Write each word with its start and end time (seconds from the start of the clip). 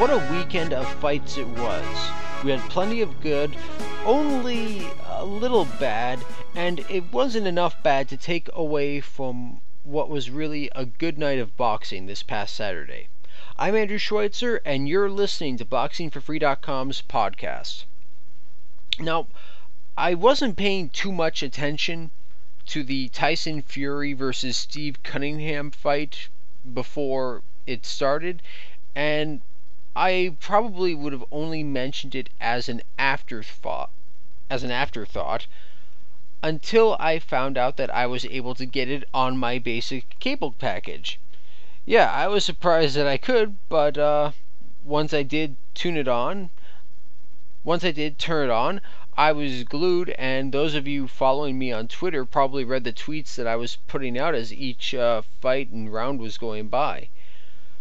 What 0.00 0.08
a 0.08 0.32
weekend 0.32 0.72
of 0.72 0.90
fights 0.94 1.36
it 1.36 1.46
was. 1.46 2.10
We 2.42 2.52
had 2.52 2.70
plenty 2.70 3.02
of 3.02 3.20
good, 3.20 3.54
only 4.06 4.88
a 5.04 5.26
little 5.26 5.66
bad, 5.66 6.24
and 6.54 6.80
it 6.88 7.12
wasn't 7.12 7.46
enough 7.46 7.82
bad 7.82 8.08
to 8.08 8.16
take 8.16 8.48
away 8.54 9.02
from 9.02 9.60
what 9.82 10.08
was 10.08 10.30
really 10.30 10.70
a 10.74 10.86
good 10.86 11.18
night 11.18 11.38
of 11.38 11.54
boxing 11.54 12.06
this 12.06 12.22
past 12.22 12.54
Saturday. 12.54 13.08
I'm 13.58 13.76
Andrew 13.76 13.98
Schweitzer, 13.98 14.62
and 14.64 14.88
you're 14.88 15.10
listening 15.10 15.58
to 15.58 15.66
BoxingForFree.com's 15.66 17.02
podcast. 17.02 17.84
Now, 18.98 19.26
I 19.98 20.14
wasn't 20.14 20.56
paying 20.56 20.88
too 20.88 21.12
much 21.12 21.42
attention 21.42 22.10
to 22.68 22.82
the 22.82 23.10
Tyson 23.10 23.60
Fury 23.60 24.14
versus 24.14 24.56
Steve 24.56 25.02
Cunningham 25.02 25.70
fight 25.70 26.30
before 26.72 27.42
it 27.66 27.84
started, 27.84 28.40
and 28.94 29.42
I 29.96 30.36
probably 30.38 30.94
would 30.94 31.12
have 31.12 31.24
only 31.32 31.64
mentioned 31.64 32.14
it 32.14 32.30
as 32.40 32.68
an 32.68 32.82
afterthought, 32.96 33.90
as 34.48 34.62
an 34.62 34.70
afterthought, 34.70 35.46
until 36.42 36.96
I 37.00 37.18
found 37.18 37.58
out 37.58 37.76
that 37.76 37.92
I 37.92 38.06
was 38.06 38.24
able 38.26 38.54
to 38.54 38.66
get 38.66 38.88
it 38.88 39.02
on 39.12 39.36
my 39.36 39.58
basic 39.58 40.18
cable 40.20 40.52
package. 40.52 41.18
Yeah, 41.84 42.10
I 42.12 42.28
was 42.28 42.44
surprised 42.44 42.94
that 42.94 43.08
I 43.08 43.16
could, 43.16 43.58
but 43.68 43.98
uh, 43.98 44.30
once 44.84 45.12
I 45.12 45.24
did 45.24 45.56
tune 45.74 45.96
it 45.96 46.06
on, 46.06 46.50
once 47.64 47.84
I 47.84 47.90
did 47.90 48.16
turn 48.16 48.48
it 48.48 48.52
on, 48.52 48.80
I 49.16 49.32
was 49.32 49.64
glued, 49.64 50.10
and 50.10 50.52
those 50.52 50.74
of 50.76 50.86
you 50.86 51.08
following 51.08 51.58
me 51.58 51.72
on 51.72 51.88
Twitter 51.88 52.24
probably 52.24 52.64
read 52.64 52.84
the 52.84 52.92
tweets 52.92 53.34
that 53.34 53.48
I 53.48 53.56
was 53.56 53.76
putting 53.88 54.16
out 54.16 54.36
as 54.36 54.52
each 54.52 54.94
uh, 54.94 55.22
fight 55.40 55.70
and 55.70 55.92
round 55.92 56.20
was 56.20 56.38
going 56.38 56.68
by. 56.68 57.08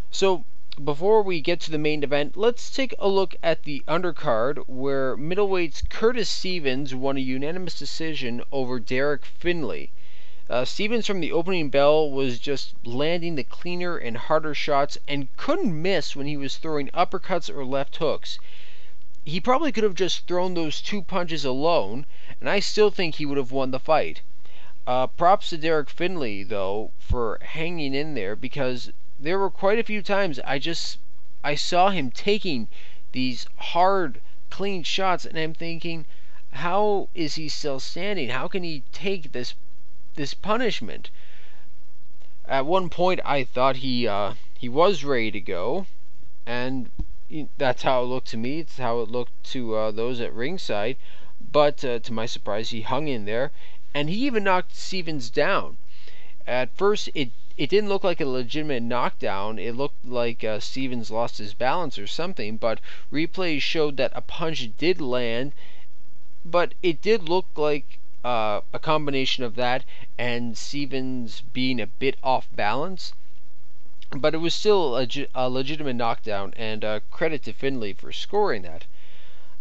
So 0.10 0.44
before 0.86 1.22
we 1.22 1.42
get 1.42 1.60
to 1.60 1.72
the 1.72 1.78
main 1.78 2.04
event, 2.04 2.38
let's 2.38 2.70
take 2.70 2.96
a 3.00 3.08
look 3.10 3.36
at 3.44 3.64
the 3.64 3.84
undercard 3.86 4.64
where 4.66 5.18
middleweights 5.18 5.90
Curtis 5.90 6.30
Stevens 6.30 6.96
won 6.96 7.18
a 7.18 7.20
unanimous 7.20 7.78
decision 7.78 8.42
over 8.50 8.80
Derek 8.80 9.26
Findlay. 9.26 9.92
Uh, 10.50 10.64
Stevens 10.64 11.06
from 11.06 11.20
the 11.20 11.34
opening 11.34 11.70
bell 11.70 12.10
was 12.10 12.40
just 12.40 12.76
landing 12.86 13.36
the 13.36 13.44
cleaner 13.44 13.98
and 13.98 14.16
harder 14.16 14.54
shots 14.56 14.98
and 15.06 15.36
couldn't 15.36 15.82
miss 15.82 16.16
when 16.16 16.28
he 16.28 16.38
was 16.38 16.56
throwing 16.56 16.88
uppercuts 16.92 17.50
or 17.50 17.66
left 17.66 17.98
hooks. 17.98 18.40
He 19.26 19.42
probably 19.42 19.74
could 19.74 19.84
have 19.84 19.96
just 19.96 20.28
thrown 20.28 20.54
those 20.54 20.80
two 20.80 21.02
punches 21.02 21.44
alone, 21.44 22.06
and 22.40 22.50
I 22.50 22.62
still 22.62 22.90
think 22.90 23.16
he 23.16 23.26
would 23.26 23.38
have 23.38 23.52
won 23.52 23.72
the 23.72 23.80
fight. 23.80 24.22
Uh, 24.88 25.08
props 25.08 25.50
to 25.50 25.58
Derek 25.58 25.90
Findlay, 25.90 26.42
though, 26.44 26.92
for 26.98 27.38
hanging 27.42 27.94
in 27.94 28.14
there 28.14 28.38
because 28.38 28.94
there 29.22 29.38
were 29.38 29.50
quite 29.50 29.78
a 29.78 29.84
few 29.84 30.02
times 30.02 30.40
I 30.46 30.60
just 30.60 30.98
I 31.44 31.56
saw 31.56 31.90
him 31.90 32.10
taking 32.10 32.70
these 33.12 33.48
hard, 33.58 34.22
clean 34.50 34.84
shots, 34.84 35.26
and 35.26 35.38
I'm 35.38 35.54
thinking, 35.54 36.06
how 36.52 37.10
is 37.14 37.36
he 37.36 37.50
still 37.50 37.82
standing? 37.82 38.30
How 38.30 38.48
can 38.48 38.64
he 38.64 38.84
take 38.94 39.34
this 39.34 39.56
this 40.16 40.34
punishment? 40.34 41.10
At 42.48 42.66
one 42.66 42.90
point, 42.90 43.20
I 43.26 43.44
thought 43.44 43.78
he 43.78 44.08
uh, 44.08 44.36
he 44.58 44.70
was 44.70 45.04
ready 45.04 45.32
to 45.32 45.42
go, 45.42 45.86
and 46.46 46.90
that's 47.58 47.84
how 47.84 48.04
it 48.04 48.06
looked 48.06 48.30
to 48.30 48.38
me. 48.38 48.60
It's 48.60 48.78
how 48.78 49.02
it 49.02 49.10
looked 49.10 49.44
to 49.52 49.76
uh, 49.76 49.92
those 49.92 50.20
at 50.22 50.34
ringside. 50.34 50.96
But 51.52 51.84
uh, 51.84 52.00
to 52.00 52.14
my 52.14 52.26
surprise, 52.26 52.70
he 52.70 52.82
hung 52.82 53.08
in 53.08 53.26
there, 53.26 53.52
and 53.94 54.10
he 54.10 54.26
even 54.26 54.46
knocked 54.46 54.76
Stevens 54.76 55.30
down. 55.30 55.78
At 56.48 56.76
first, 56.76 57.10
it 57.14 57.32
it 57.60 57.70
didn't 57.70 57.90
look 57.90 58.06
like 58.06 58.22
a 58.22 58.26
legitimate 58.26 58.82
knockdown. 58.82 59.60
It 59.60 59.76
looked 59.76 60.06
like 60.06 60.46
uh, 60.46 60.62
Stevens 60.62 61.12
lost 61.12 61.40
his 61.40 61.54
balance 61.54 62.00
or 62.00 62.08
something, 62.08 62.56
but 62.56 62.80
replays 63.12 63.62
showed 63.62 63.98
that 63.98 64.14
a 64.16 64.22
punch 64.22 64.70
did 64.78 65.02
land, 65.02 65.52
but 66.46 66.74
it 66.82 67.02
did 67.02 67.28
look 67.28 67.48
like 67.58 68.00
uh, 68.24 68.62
a 68.72 68.80
combination 68.80 69.44
of 69.44 69.56
that 69.56 69.84
and 70.18 70.58
Stevens 70.58 71.42
being 71.52 71.82
a 71.82 71.88
bit 71.88 72.16
off 72.24 72.48
balance. 72.56 73.12
But 74.12 74.34
it 74.34 74.38
was 74.38 74.54
still 74.54 74.98
a, 74.98 75.06
a 75.36 75.50
legitimate 75.50 75.98
knockdown, 75.98 76.54
and 76.56 76.86
uh, 76.86 77.02
credit 77.12 77.44
to 77.44 77.52
Findlay 77.52 77.92
for 77.92 78.14
scoring 78.14 78.62
that. 78.62 78.86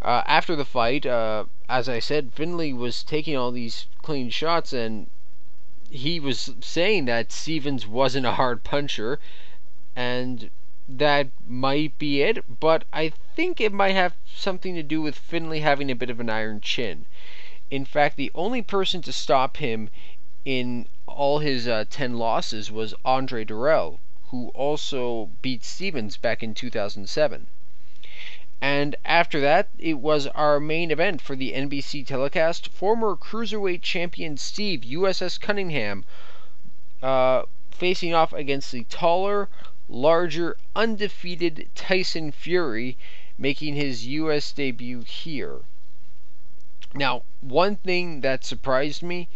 Uh, 0.01 0.23
after 0.25 0.55
the 0.55 0.65
fight, 0.65 1.05
uh, 1.05 1.47
as 1.69 1.89
I 1.89 1.99
said, 1.99 2.33
Findlay 2.33 2.73
was 2.73 3.03
taking 3.03 3.37
all 3.37 3.51
these 3.51 3.87
clean 4.03 4.31
shots, 4.31 4.73
and 4.73 5.11
he 5.91 6.21
was 6.21 6.51
saying 6.61 7.07
that 7.07 7.33
Stevens 7.33 7.87
wasn't 7.87 8.27
a 8.27 8.33
hard 8.33 8.63
puncher, 8.63 9.19
and 9.97 10.51
that 10.89 11.29
might 11.47 11.97
be 11.99 12.21
it, 12.23 12.61
but 12.61 12.85
I 12.93 13.09
think 13.09 13.61
it 13.61 13.73
might 13.73 13.95
have 13.95 14.15
something 14.27 14.75
to 14.75 14.83
do 14.83 15.01
with 15.01 15.19
Findlay 15.19 15.61
having 15.61 15.91
a 15.91 15.95
bit 15.95 16.11
of 16.11 16.21
an 16.21 16.29
iron 16.29 16.61
chin. 16.61 17.07
In 17.71 17.85
fact, 17.85 18.17
the 18.17 18.31
only 18.35 18.63
person 18.63 19.01
to 19.03 19.13
stop 19.13 19.57
him 19.59 19.91
in 20.45 20.87
all 21.07 21.39
his 21.39 21.67
uh, 21.67 21.85
10 21.89 22.19
losses 22.19 22.71
was 22.71 22.95
Andre 23.05 23.45
Dirrell, 23.45 23.99
who 24.29 24.49
also 24.49 25.31
beat 25.43 25.65
Stevens 25.65 26.17
back 26.17 26.43
in 26.43 26.55
2007. 26.55 27.47
And 28.61 28.97
after 29.05 29.41
that, 29.41 29.69
it 29.79 30.01
was 30.01 30.27
our 30.27 30.59
main 30.59 30.91
event 30.91 31.21
for 31.21 31.37
the 31.37 31.53
NBC 31.53 32.05
telecast. 32.05 32.69
Former 32.69 33.15
cruiserweight 33.15 33.83
champion 33.83 34.37
Steve 34.37 34.81
USS 34.81 35.41
Cunningham 35.41 36.05
uh, 37.01 37.43
facing 37.71 38.15
off 38.15 38.33
against 38.33 38.73
the 38.73 38.83
taller, 38.85 39.49
larger, 39.89 40.57
undefeated 40.75 41.69
Tyson 41.77 42.33
Fury, 42.33 42.97
making 43.39 43.77
his 43.77 44.07
U.S. 44.09 44.51
debut 44.51 45.03
here. 45.03 45.61
Now, 46.95 47.23
one 47.41 47.77
thing 47.77 48.23
that 48.23 48.45
surprised 48.45 49.05
me 49.05 49.29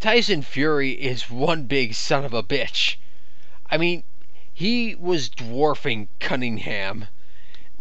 Tyson 0.00 0.42
Fury 0.42 0.90
is 0.90 1.30
one 1.30 1.66
big 1.66 1.94
son 1.94 2.24
of 2.24 2.34
a 2.34 2.42
bitch. 2.42 2.96
I 3.70 3.78
mean, 3.78 4.02
he 4.52 4.96
was 4.96 5.28
dwarfing 5.28 6.08
Cunningham 6.18 7.06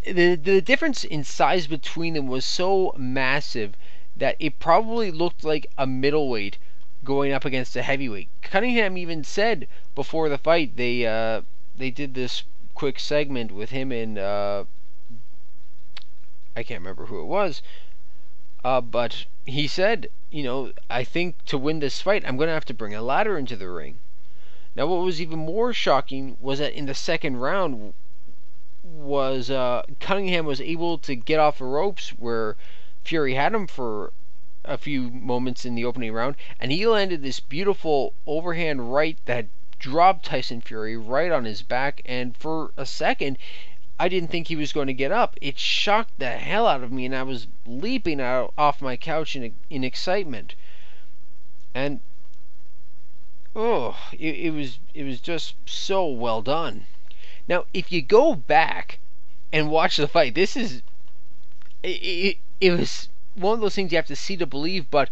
the 0.06 0.36
the 0.36 0.62
difference 0.62 1.04
in 1.04 1.24
size 1.24 1.68
between 1.68 2.14
them 2.14 2.28
was 2.28 2.46
so 2.46 2.94
massive 2.98 3.76
that 4.16 4.36
it 4.40 4.60
probably 4.60 5.12
looked 5.12 5.44
like 5.44 5.68
a 5.78 5.88
middleweight 5.88 6.58
going 7.04 7.32
up 7.32 7.46
against 7.46 7.76
a 7.76 7.82
heavyweight. 7.82 8.30
Cunningham 8.42 8.98
even 8.98 9.24
said 9.24 9.68
before 9.96 10.30
the 10.30 10.38
fight 10.38 10.78
they 10.78 11.06
uh, 11.06 11.42
they 11.78 11.90
did 11.90 12.14
this 12.14 12.44
quick 12.74 13.00
segment 13.00 13.52
with 13.52 13.72
him 13.72 13.92
and 13.92 14.18
uh, 14.18 14.66
I 16.56 16.64
can't 16.64 16.82
remember 16.82 17.08
who 17.08 17.20
it 17.20 17.26
was, 17.26 17.62
uh, 18.64 18.82
but 18.82 19.26
he 19.46 19.68
said, 19.68 20.10
you 20.32 20.44
know, 20.44 20.72
I 20.90 21.04
think 21.04 21.44
to 21.46 21.58
win 21.58 21.80
this 21.80 22.02
fight, 22.02 22.24
I'm 22.26 22.38
going 22.38 22.48
to 22.48 22.54
have 22.54 22.66
to 22.66 22.74
bring 22.74 22.96
a 22.96 23.02
ladder 23.02 23.38
into 23.38 23.56
the 23.56 23.70
ring. 23.70 24.00
Now, 24.76 24.88
what 24.88 25.04
was 25.04 25.22
even 25.22 25.40
more 25.40 25.74
shocking 25.74 26.38
was 26.40 26.60
that 26.60 26.74
in 26.74 26.86
the 26.86 26.94
second 26.94 27.38
round, 27.38 27.94
was 28.86 29.50
uh, 29.50 29.82
Cunningham 30.00 30.46
was 30.46 30.62
able 30.62 31.00
to 31.00 31.16
get 31.16 31.40
off 31.40 31.58
the 31.58 31.66
ropes 31.66 32.10
where 32.10 32.56
Fury 33.04 33.34
had 33.34 33.54
him 33.54 33.66
for 33.66 34.14
a 34.64 34.78
few 34.78 35.10
moments 35.10 35.66
in 35.66 35.76
the 35.76 35.86
opening 35.86 36.14
round, 36.14 36.36
and 36.60 36.72
he 36.72 36.86
landed 36.86 37.22
this 37.22 37.40
beautiful 37.40 38.14
overhand 38.28 38.94
right 38.94 39.18
that 39.26 39.48
dropped 39.80 40.26
Tyson 40.26 40.62
Fury 40.62 40.96
right 40.96 41.32
on 41.32 41.46
his 41.46 41.64
back. 41.64 42.02
And 42.06 42.38
for 42.38 42.72
a 42.78 42.86
second, 42.86 43.38
I 44.00 44.08
didn't 44.08 44.30
think 44.30 44.48
he 44.48 44.56
was 44.56 44.74
going 44.74 44.88
to 44.88 44.94
get 44.94 45.12
up. 45.12 45.36
It 45.42 45.58
shocked 45.58 46.20
the 46.20 46.32
hell 46.32 46.68
out 46.68 46.84
of 46.84 46.92
me, 46.92 47.06
and 47.06 47.16
I 47.16 47.24
was 47.24 47.48
leaping 47.66 48.22
out 48.22 48.54
off 48.58 48.82
my 48.82 48.98
couch 48.98 49.36
in 49.36 49.56
in 49.70 49.84
excitement. 49.84 50.54
And 51.74 52.02
oh, 53.56 53.98
it, 54.12 54.36
it 54.36 54.52
was 54.52 54.80
it 54.94 55.04
was 55.04 55.20
just 55.22 55.56
so 55.66 56.08
well 56.08 56.42
done. 56.42 56.86
Now, 57.48 57.66
if 57.74 57.92
you 57.92 58.02
go 58.02 58.34
back 58.34 59.00
and 59.54 59.70
watch 59.70 59.98
the 59.98 60.08
fight, 60.08 60.34
this 60.34 60.58
is 60.58 60.82
it, 61.84 61.88
it, 61.88 62.38
it 62.60 62.72
was 62.72 63.10
one 63.36 63.54
of 63.54 63.62
those 63.62 63.76
things 63.76 63.92
you 63.92 63.98
have 63.98 64.08
to 64.08 64.16
see 64.16 64.36
to 64.38 64.48
believe. 64.48 64.90
But 64.90 65.10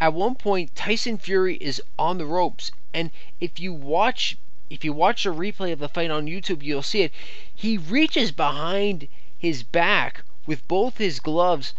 at 0.00 0.14
one 0.14 0.36
point, 0.36 0.74
Tyson 0.74 1.18
Fury 1.18 1.56
is 1.56 1.82
on 1.98 2.18
the 2.18 2.26
ropes, 2.26 2.72
and 2.94 3.10
if 3.40 3.60
you 3.60 3.72
watch 3.72 4.38
if 4.68 4.84
you 4.84 4.92
watch 4.92 5.24
a 5.26 5.30
replay 5.30 5.72
of 5.72 5.78
the 5.78 5.88
fight 5.88 6.10
on 6.10 6.26
YouTube, 6.26 6.62
you'll 6.62 6.82
see 6.82 7.02
it. 7.02 7.12
He 7.54 7.78
reaches 7.78 8.32
behind 8.32 9.06
his 9.38 9.62
back 9.62 10.24
with 10.46 10.66
both 10.66 10.98
his 10.98 11.20
gloves 11.20 11.74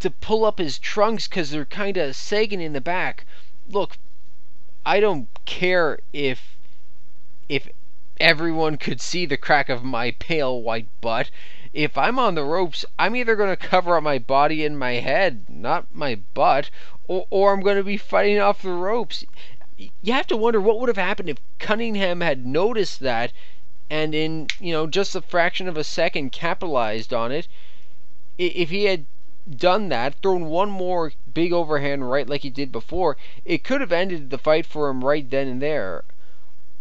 to 0.00 0.10
pull 0.10 0.44
up 0.44 0.58
his 0.58 0.78
trunks 0.78 1.28
because 1.28 1.50
they're 1.50 1.64
kind 1.64 1.96
of 1.96 2.14
sagging 2.14 2.60
in 2.60 2.72
the 2.72 2.80
back. 2.80 3.24
Look, 3.68 3.96
I 4.84 5.00
don't 5.00 5.28
care 5.44 6.00
if 6.12 6.56
if 7.48 7.68
everyone 8.20 8.76
could 8.76 9.00
see 9.00 9.26
the 9.26 9.36
crack 9.36 9.68
of 9.68 9.84
my 9.84 10.10
pale 10.12 10.62
white 10.62 10.88
butt. 11.00 11.30
If 11.74 11.98
I'm 11.98 12.18
on 12.18 12.34
the 12.34 12.44
ropes, 12.44 12.84
I'm 12.98 13.14
either 13.14 13.36
going 13.36 13.50
to 13.50 13.56
cover 13.56 13.96
up 13.96 14.02
my 14.02 14.18
body 14.18 14.64
and 14.64 14.78
my 14.78 14.94
head, 14.94 15.44
not 15.48 15.94
my 15.94 16.14
butt, 16.34 16.70
or, 17.06 17.26
or 17.30 17.52
I'm 17.52 17.60
going 17.60 17.76
to 17.76 17.84
be 17.84 17.96
fighting 17.96 18.38
off 18.38 18.62
the 18.62 18.70
ropes. 18.70 19.24
You 19.76 20.12
have 20.12 20.26
to 20.28 20.36
wonder 20.36 20.60
what 20.60 20.80
would 20.80 20.88
have 20.88 20.96
happened 20.96 21.28
if 21.28 21.38
Cunningham 21.58 22.22
had 22.22 22.46
noticed 22.46 23.00
that 23.00 23.32
and 23.88 24.14
in 24.14 24.48
you 24.58 24.72
know 24.72 24.86
just 24.86 25.14
a 25.14 25.20
fraction 25.20 25.68
of 25.68 25.76
a 25.76 25.84
second 25.84 26.30
capitalized 26.30 27.12
on 27.12 27.30
it. 27.30 27.46
If 28.38 28.70
he 28.70 28.84
had 28.84 29.06
done 29.48 29.88
that, 29.90 30.16
thrown 30.22 30.46
one 30.46 30.70
more 30.70 31.12
big 31.32 31.52
overhand 31.52 32.10
right 32.10 32.28
like 32.28 32.40
he 32.40 32.50
did 32.50 32.72
before, 32.72 33.16
it 33.44 33.62
could 33.62 33.80
have 33.80 33.92
ended 33.92 34.30
the 34.30 34.38
fight 34.38 34.66
for 34.66 34.88
him 34.88 35.04
right 35.04 35.28
then 35.28 35.46
and 35.46 35.62
there. 35.62 36.04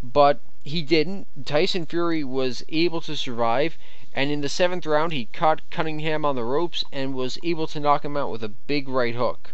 But 0.02 0.40
he 0.66 0.82
didn't. 0.82 1.28
Tyson 1.46 1.86
Fury 1.86 2.24
was 2.24 2.64
able 2.70 3.00
to 3.00 3.16
survive, 3.16 3.78
and 4.14 4.32
in 4.32 4.42
the 4.42 4.50
seventh 4.50 4.88
round, 4.88 5.14
he 5.14 5.26
caught 5.26 5.62
Cunningham 5.70 6.26
on 6.26 6.36
the 6.36 6.44
ropes 6.44 6.84
and 6.92 7.14
was 7.14 7.38
able 7.44 7.68
to 7.68 7.80
knock 7.80 8.04
him 8.04 8.18
out 8.18 8.32
with 8.32 8.44
a 8.44 8.50
big 8.50 8.90
right 8.90 9.14
hook. 9.14 9.54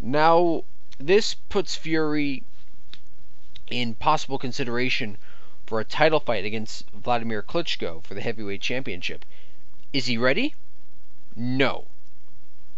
Now, 0.00 0.64
this 0.98 1.34
puts 1.34 1.76
Fury 1.76 2.44
in 3.70 3.94
possible 3.94 4.38
consideration 4.38 5.18
for 5.66 5.80
a 5.80 5.84
title 5.84 6.20
fight 6.20 6.46
against 6.46 6.88
Vladimir 6.92 7.42
Klitschko 7.42 8.02
for 8.02 8.14
the 8.14 8.22
heavyweight 8.22 8.62
championship. 8.62 9.24
Is 9.92 10.06
he 10.06 10.16
ready? 10.16 10.54
No. 11.34 11.88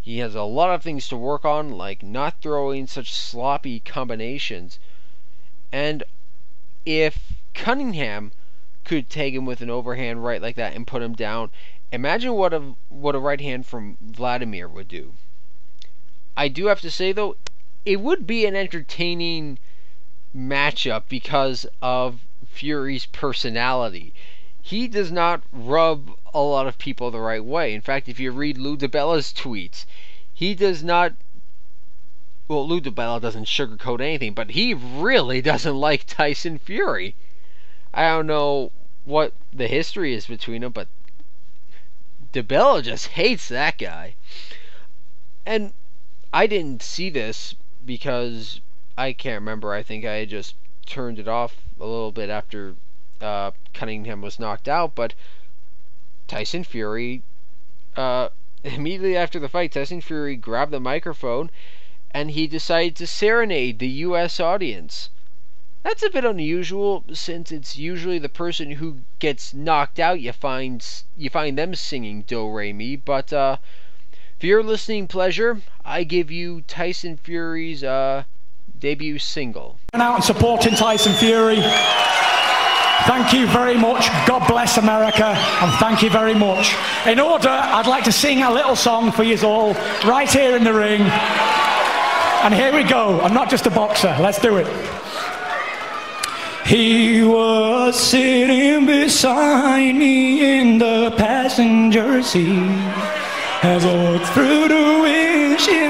He 0.00 0.19
has 0.19 0.35
a 0.35 0.43
lot 0.43 0.75
of 0.75 0.82
things 0.82 1.06
to 1.08 1.17
work 1.17 1.44
on, 1.44 1.70
like 1.70 2.02
not 2.02 2.40
throwing 2.40 2.88
such 2.88 3.12
sloppy 3.12 3.79
combinations. 3.79 4.81
And 5.70 6.02
if 6.85 7.28
Cunningham 7.59 8.31
could 8.85 9.11
take 9.11 9.35
him 9.35 9.45
with 9.45 9.61
an 9.61 9.69
overhand 9.69 10.25
right 10.25 10.41
like 10.41 10.55
that 10.55 10.75
and 10.75 10.87
put 10.87 11.03
him 11.03 11.13
down, 11.13 11.51
imagine 11.91 12.33
what 12.35 12.55
a 12.55 12.77
what 12.89 13.17
a 13.17 13.19
right 13.19 13.41
hand 13.41 13.67
from 13.67 13.99
Vladimir 14.01 14.69
would 14.69 14.87
do. 14.87 15.15
I 16.37 16.47
do 16.47 16.67
have 16.67 16.81
to 16.83 16.91
say 16.91 17.11
though, 17.11 17.37
it 17.85 18.01
would 18.01 18.29
be 18.29 18.47
an 18.47 18.55
entertaining 18.55 19.59
matchup 20.35 21.09
because 21.09 21.67
of 21.83 22.21
Fury's 22.47 23.07
personality. 23.07 24.15
He 24.63 24.87
does 24.87 25.11
not 25.11 25.43
rub 25.53 26.17
a 26.33 26.41
lot 26.41 26.69
of 26.69 26.79
people 26.79 27.11
the 27.11 27.19
right 27.19 27.45
way. 27.45 27.75
In 27.75 27.81
fact, 27.81 28.09
if 28.09 28.21
you 28.21 28.31
read 28.31 28.57
Lou 28.57 28.77
DiBella's 28.77 29.33
tweets, 29.33 29.85
he 30.33 30.55
does 30.55 30.85
not. 30.85 31.15
Well, 32.47 32.67
Lou 32.67 32.81
DiBella 32.81 33.21
doesn't 33.21 33.47
sugarcoat 33.47 34.01
anything, 34.01 34.33
but 34.33 34.51
he 34.51 34.75
really 34.75 35.41
doesn't 35.51 35.77
like 35.77 36.07
Tyson 36.07 36.59
Fury. 36.59 37.17
I 37.99 38.11
don't 38.11 38.29
know 38.29 38.71
what 39.05 39.33
the 39.53 39.67
history 39.67 40.15
is 40.15 40.29
between 40.29 40.61
them, 40.61 40.71
but 40.71 40.87
DiBella 42.33 42.85
just 42.85 43.09
hates 43.09 43.49
that 43.49 43.77
guy. 43.77 44.15
And 45.45 45.73
I 46.33 46.47
didn't 46.47 46.81
see 46.81 47.11
this 47.11 47.56
because 47.85 48.61
I 48.97 49.12
can't 49.12 49.41
remember. 49.41 49.73
I 49.73 49.83
think 49.83 50.05
I 50.05 50.25
just 50.27 50.55
turned 50.87 51.19
it 51.19 51.27
off 51.27 51.56
a 51.81 51.87
little 51.87 52.12
bit 52.12 52.31
after 52.31 52.77
uh, 53.21 53.50
Cunningham 53.75 54.23
was 54.23 54.39
knocked 54.39 54.69
out, 54.69 54.95
but 54.95 55.15
Tyson 56.29 56.62
Fury, 56.62 57.23
uh, 57.97 58.29
immediately 58.62 59.17
after 59.17 59.41
the 59.41 59.49
fight, 59.49 59.73
Tyson 59.73 60.03
Fury 60.03 60.37
grabbed 60.37 60.71
the 60.71 60.79
microphone 60.79 61.50
and 62.12 62.31
he 62.31 62.47
decided 62.47 62.95
to 62.95 63.09
serenade 63.09 63.81
the 63.81 63.89
U.S. 64.06 64.39
audience. 64.39 65.11
That's 65.88 66.02
a 66.02 66.11
bit 66.11 66.26
unusual 66.26 67.02
since 67.14 67.50
it's 67.50 67.79
usually 67.79 68.19
the 68.19 68.29
person 68.29 68.73
who 68.73 68.99
gets 69.20 69.55
knocked 69.55 69.99
out 69.99 70.20
you 70.20 70.32
find 70.32 70.87
you 71.17 71.31
find 71.31 71.56
them 71.56 71.75
singing 71.75 72.25
Do 72.26 72.46
Re 72.46 72.75
Mi, 72.75 72.94
but 72.94 73.32
uh, 73.32 73.56
for 74.38 74.44
your 74.44 74.62
listening 74.62 75.06
pleasure, 75.06 75.62
I 75.87 76.05
give 76.05 76.31
you 76.31 76.61
Tyson 76.61 77.17
Fury's 77.17 77.82
uh, 77.82 78.25
debut 78.79 79.19
single. 79.19 79.79
Out 79.94 80.17
and 80.17 80.23
supporting 80.23 80.75
Tyson 80.75 81.14
Fury. 81.14 81.56
Thank 83.06 83.32
you 83.32 83.46
very 83.46 83.79
much. 83.79 84.08
God 84.26 84.46
bless 84.46 84.76
America, 84.76 85.25
and 85.25 85.73
thank 85.81 86.02
you 86.02 86.11
very 86.11 86.35
much. 86.35 86.76
In 87.06 87.19
order, 87.19 87.49
I'd 87.49 87.87
like 87.87 88.05
to 88.05 88.12
sing 88.12 88.43
a 88.43 88.52
little 88.52 88.76
song 88.76 89.11
for 89.11 89.23
you 89.23 89.38
all 89.38 89.73
right 90.05 90.31
here 90.31 90.55
in 90.55 90.64
the 90.64 90.75
ring. 90.75 91.00
And 91.00 92.52
here 92.52 92.75
we 92.75 92.85
go. 92.85 93.23
I'm 93.23 93.32
not 93.32 93.49
just 93.49 93.64
a 93.64 93.70
boxer. 93.70 94.14
Let's 94.20 94.38
do 94.38 94.58
it. 94.58 94.67
He 96.69 97.23
was 97.23 97.99
sitting 97.99 98.85
beside 98.85 99.94
me 99.94 100.61
in 100.61 100.76
the 100.76 101.15
passenger 101.17 102.23
seat 102.23 102.69
as 103.62 103.87
I 103.87 103.94
walked 104.12 104.26
through 104.35 104.69
the 104.69 104.99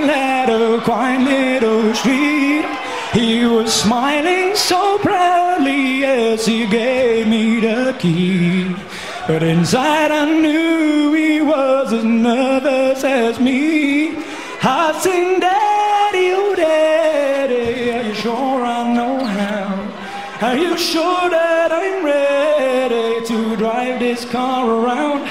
at 0.08 0.48
a 0.48 0.80
quiet 0.82 1.22
little 1.62 1.92
street. 1.94 2.64
He 3.12 3.44
was 3.44 3.72
smiling 3.72 4.54
so 4.54 4.98
proudly 4.98 6.04
as 6.04 6.46
he 6.46 6.64
gave 6.68 7.26
me 7.26 7.58
the 7.58 7.96
key. 7.98 8.72
But 9.26 9.42
inside 9.42 10.12
I 10.12 10.26
knew 10.26 11.12
he 11.12 11.40
was 11.40 11.92
as 11.92 12.04
nervous 12.04 13.02
as 13.02 13.40
me. 13.40 14.14
I 14.62 14.96
sing, 15.02 15.40
Daddy, 15.40 15.67
Are 20.40 20.56
you 20.56 20.78
sure 20.78 21.28
that 21.30 21.72
I'm 21.72 22.04
ready 22.04 23.26
to 23.26 23.56
drive 23.56 23.98
this 23.98 24.24
car 24.24 24.70
around? 24.70 25.26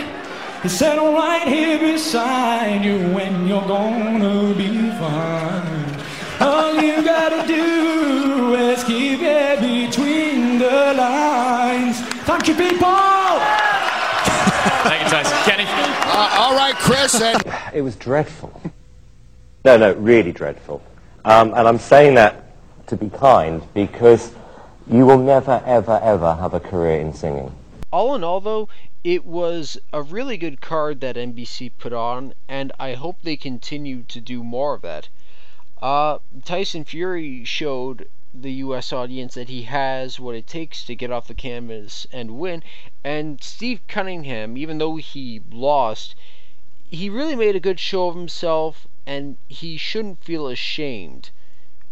He 0.61 0.67
said, 0.67 0.97
right 0.97 1.47
here 1.47 1.79
beside 1.79 2.83
you 2.83 2.99
when 3.13 3.47
you're 3.47 3.65
gonna 3.65 4.53
be 4.53 4.89
fine. 4.99 6.01
All 6.41 6.75
you 6.81 7.01
gotta 7.05 7.47
do 7.47 8.53
is 8.55 8.83
keep 8.83 9.21
it 9.21 9.61
between 9.61 10.59
the 10.59 10.93
lines. 10.97 12.01
Thank 12.27 12.49
you, 12.49 12.55
people. 12.55 13.39
Thank 14.83 15.03
you, 15.05 15.09
Tyson. 15.09 15.37
Kenny. 15.45 15.63
Uh, 15.67 16.35
all 16.37 16.53
right, 16.53 16.75
Chris. 16.75 17.21
And 17.21 17.41
It 17.73 17.81
was 17.81 17.95
dreadful. 17.95 18.61
No, 19.63 19.77
no, 19.77 19.93
really 19.93 20.33
dreadful. 20.33 20.83
Um, 21.23 21.53
and 21.53 21.65
I'm 21.65 21.79
saying 21.79 22.15
that 22.15 22.43
to 22.87 22.97
be 22.97 23.09
kind 23.09 23.61
because 23.73 24.33
you 24.89 25.05
will 25.05 25.17
never, 25.17 25.61
ever, 25.65 25.99
ever 26.01 26.35
have 26.35 26.53
a 26.53 26.61
career 26.61 27.01
in 27.01 27.13
singing. 27.13 27.53
All 27.91 28.15
in 28.15 28.23
all, 28.23 28.39
though, 28.39 28.69
it 29.03 29.25
was 29.25 29.77
a 29.91 30.01
really 30.01 30.37
good 30.37 30.61
card 30.61 31.01
that 31.01 31.17
NBC 31.17 31.71
put 31.77 31.91
on, 31.91 32.33
and 32.47 32.71
I 32.79 32.93
hope 32.93 33.17
they 33.21 33.35
continue 33.35 34.03
to 34.03 34.21
do 34.21 34.43
more 34.43 34.75
of 34.75 34.81
that. 34.83 35.09
Uh, 35.81 36.19
Tyson 36.45 36.85
Fury 36.85 37.43
showed 37.43 38.07
the 38.33 38.53
U.S. 38.53 38.93
audience 38.93 39.33
that 39.33 39.49
he 39.49 39.63
has 39.63 40.19
what 40.19 40.35
it 40.35 40.47
takes 40.47 40.85
to 40.85 40.95
get 40.95 41.11
off 41.11 41.27
the 41.27 41.33
canvas 41.33 42.07
and 42.11 42.39
win. 42.39 42.63
And 43.03 43.43
Steve 43.43 43.81
Cunningham, 43.87 44.57
even 44.57 44.77
though 44.77 44.95
he 44.95 45.41
lost, 45.51 46.15
he 46.89 47.09
really 47.09 47.35
made 47.35 47.55
a 47.55 47.61
good 47.61 47.79
show 47.79 48.07
of 48.07 48.15
himself, 48.15 48.87
and 49.05 49.37
he 49.49 49.75
shouldn't 49.75 50.23
feel 50.23 50.47
ashamed 50.47 51.31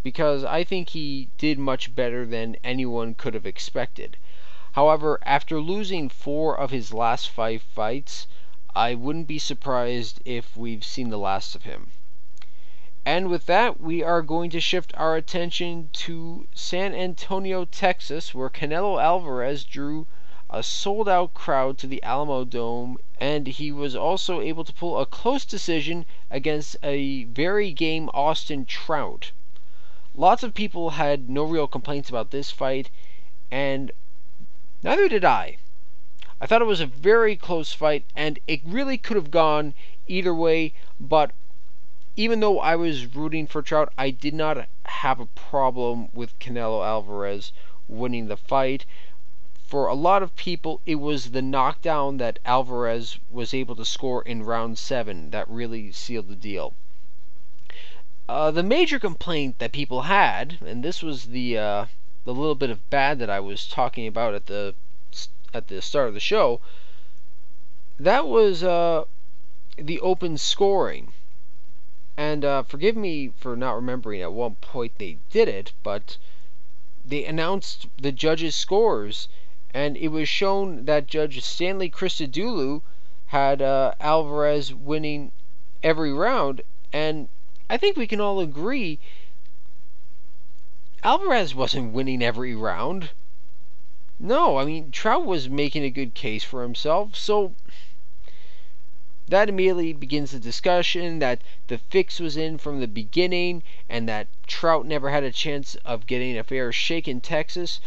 because 0.05 0.43
I 0.43 0.63
think 0.63 0.89
he 0.89 1.29
did 1.39 1.57
much 1.57 1.95
better 1.95 2.27
than 2.27 2.57
anyone 2.63 3.15
could 3.15 3.33
have 3.33 3.47
expected. 3.47 4.17
However, 4.73 5.19
after 5.23 5.59
losing 5.59 6.09
four 6.09 6.55
of 6.55 6.69
his 6.69 6.93
last 6.93 7.27
five 7.27 7.63
fights, 7.63 8.27
I 8.75 8.93
wouldn't 8.93 9.25
be 9.25 9.39
surprised 9.39 10.21
if 10.23 10.55
we've 10.55 10.85
seen 10.85 11.09
the 11.09 11.17
last 11.17 11.55
of 11.55 11.63
him. 11.63 11.89
And 13.03 13.31
with 13.31 13.47
that, 13.47 13.81
we 13.81 14.03
are 14.03 14.21
going 14.21 14.51
to 14.51 14.59
shift 14.59 14.93
our 14.95 15.15
attention 15.15 15.89
to 15.93 16.47
San 16.53 16.93
Antonio, 16.93 17.65
Texas, 17.65 18.35
where 18.35 18.51
Canelo 18.51 19.01
Alvarez 19.01 19.63
drew 19.63 20.05
a 20.51 20.61
sold 20.61 21.09
out 21.09 21.33
crowd 21.33 21.79
to 21.79 21.87
the 21.87 22.03
Alamodome, 22.03 22.97
and 23.19 23.47
he 23.47 23.71
was 23.71 23.95
also 23.95 24.39
able 24.39 24.65
to 24.65 24.73
pull 24.73 24.99
a 24.99 25.07
close 25.07 25.45
decision 25.45 26.05
against 26.29 26.77
a 26.83 27.23
very 27.23 27.73
game 27.73 28.07
Austin 28.13 28.65
Trout. 28.65 29.31
Lots 30.17 30.43
of 30.43 30.53
people 30.53 30.91
had 30.91 31.29
no 31.29 31.43
real 31.43 31.67
complaints 31.67 32.07
about 32.07 32.31
this 32.31 32.49
fight, 32.49 32.89
and 33.51 33.91
neither 34.81 35.09
did 35.09 35.25
I. 35.25 35.57
I 36.39 36.45
thought 36.47 36.61
it 36.61 36.71
was 36.71 36.79
a 36.79 36.85
very 36.85 37.35
close 37.35 37.73
fight, 37.73 38.05
and 38.15 38.39
it 38.47 38.61
really 38.63 38.97
could 38.97 39.17
have 39.17 39.29
gone 39.29 39.73
either 40.07 40.33
way, 40.33 40.71
but 41.01 41.31
even 42.15 42.39
though 42.39 42.61
I 42.61 42.77
was 42.77 43.13
rooting 43.13 43.45
for 43.45 43.61
Trout, 43.61 43.91
I 43.97 44.09
did 44.09 44.33
not 44.33 44.69
have 44.85 45.19
a 45.19 45.25
problem 45.25 46.07
with 46.13 46.39
Canelo 46.39 46.81
Alvarez 46.81 47.51
winning 47.89 48.27
the 48.29 48.37
fight. 48.37 48.85
For 49.67 49.87
a 49.87 49.95
lot 49.95 50.23
of 50.23 50.37
people, 50.37 50.79
it 50.85 50.95
was 50.95 51.31
the 51.31 51.41
knockdown 51.41 52.15
that 52.19 52.39
Alvarez 52.45 53.19
was 53.29 53.53
able 53.53 53.75
to 53.75 53.83
score 53.83 54.21
in 54.21 54.43
round 54.43 54.77
seven 54.77 55.31
that 55.31 55.49
really 55.49 55.91
sealed 55.91 56.29
the 56.29 56.37
deal. 56.37 56.73
Uh, 58.27 58.49
the 58.49 58.63
major 58.63 58.97
complaint 58.97 59.59
that 59.59 59.71
people 59.71 60.01
had, 60.01 60.57
and 60.65 60.83
this 60.83 61.03
was 61.03 61.25
the 61.25 61.55
uh, 61.55 61.85
the 62.23 62.33
little 62.33 62.55
bit 62.55 62.71
of 62.71 62.89
bad 62.89 63.19
that 63.19 63.29
I 63.29 63.39
was 63.39 63.67
talking 63.67 64.07
about 64.07 64.33
at 64.33 64.47
the 64.47 64.73
at 65.53 65.67
the 65.67 65.79
start 65.79 66.07
of 66.07 66.15
the 66.15 66.19
show, 66.19 66.59
that 67.99 68.27
was 68.27 68.63
uh, 68.63 69.03
the 69.77 69.99
open 69.99 70.39
scoring. 70.39 71.13
And 72.17 72.43
uh, 72.43 72.63
forgive 72.63 72.95
me 72.95 73.31
for 73.37 73.55
not 73.55 73.75
remembering 73.75 74.21
at 74.21 74.33
what 74.33 74.59
point 74.59 74.93
they 74.97 75.19
did 75.29 75.47
it, 75.47 75.73
but 75.83 76.17
they 77.05 77.25
announced 77.25 77.87
the 77.97 78.11
judges' 78.11 78.55
scores, 78.55 79.27
and 79.71 79.95
it 79.97 80.07
was 80.07 80.27
shown 80.27 80.85
that 80.85 81.05
Judge 81.05 81.43
Stanley 81.43 81.91
Christodoulou 81.91 82.81
had 83.27 83.61
uh, 83.61 83.93
Alvarez 83.99 84.73
winning 84.73 85.31
every 85.83 86.11
round, 86.11 86.61
and 86.91 87.27
I 87.69 87.77
think 87.77 87.97
we 87.97 88.05
can 88.07 88.21
all 88.21 88.39
agree 88.39 88.99
Alvarez 91.05 91.53
wasn't 91.53 91.93
winning 91.93 92.23
every 92.23 92.55
round. 92.55 93.11
No, 94.19 94.57
I 94.57 94.65
mean, 94.65 94.89
Trout 94.89 95.23
was 95.23 95.47
making 95.47 95.83
a 95.83 95.91
good 95.91 96.15
case 96.15 96.43
for 96.43 96.63
himself, 96.63 97.15
so 97.15 97.53
that 99.27 99.49
immediately 99.49 99.93
begins 99.93 100.31
the 100.31 100.39
discussion 100.39 101.19
that 101.19 101.41
the 101.67 101.77
fix 101.77 102.19
was 102.19 102.35
in 102.35 102.57
from 102.57 102.79
the 102.79 102.87
beginning 102.87 103.61
and 103.87 104.09
that 104.09 104.27
Trout 104.47 104.87
never 104.87 105.11
had 105.11 105.23
a 105.23 105.31
chance 105.31 105.75
of 105.85 106.07
getting 106.07 106.35
a 106.35 106.43
fair 106.43 106.71
shake 106.71 107.07
in 107.07 107.21
Texas. 107.21 107.79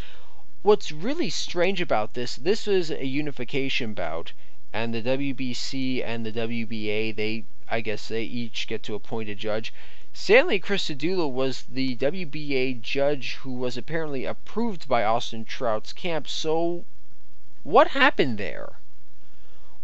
What's 0.62 0.92
really 0.92 1.30
strange 1.30 1.80
about 1.80 2.14
this, 2.14 2.36
this 2.36 2.68
was 2.68 2.92
a 2.92 3.04
unification 3.04 3.94
bout, 3.94 4.30
and 4.72 4.94
the 4.94 5.02
WBC 5.02 6.04
and 6.04 6.24
the 6.24 6.32
WBA, 6.32 7.16
they 7.16 7.46
I 7.70 7.80
guess 7.82 8.08
they 8.08 8.22
each 8.22 8.66
get 8.66 8.82
to 8.84 8.94
appoint 8.94 9.28
a 9.28 9.34
judge. 9.34 9.74
Stanley 10.12 10.58
Christodoulou 10.58 11.30
was 11.30 11.64
the 11.68 11.96
WBA 11.96 12.80
judge 12.80 13.34
who 13.42 13.52
was 13.52 13.76
apparently 13.76 14.24
approved 14.24 14.88
by 14.88 15.04
Austin 15.04 15.44
Trout's 15.44 15.92
camp. 15.92 16.26
So, 16.26 16.84
what 17.62 17.88
happened 17.88 18.38
there? 18.38 18.78